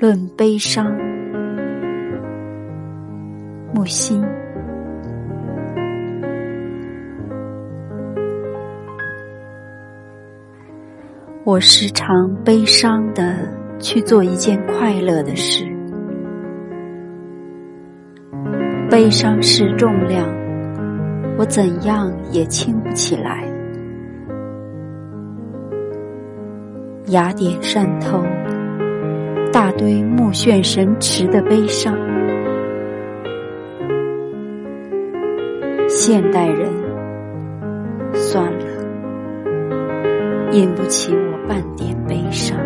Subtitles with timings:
[0.00, 0.90] 论悲伤。
[3.74, 4.24] 木心，
[11.44, 13.46] 我时常悲伤的
[13.78, 15.66] 去做一件快乐的事，
[18.90, 20.26] 悲伤是重量，
[21.36, 23.44] 我怎样也轻不起来。
[27.08, 28.24] 雅典山头，
[29.72, 31.96] 那堆目眩神驰的悲伤。
[35.86, 36.68] 现代人，
[38.12, 38.66] 算了，
[40.50, 42.58] 引不起我半点悲伤。